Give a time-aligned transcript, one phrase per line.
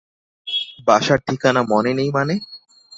[0.87, 2.35] বাসার ঠিকানা মনে নেই মানে?